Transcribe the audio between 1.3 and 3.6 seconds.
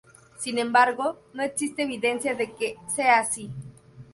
no existe evidencia de que sea así.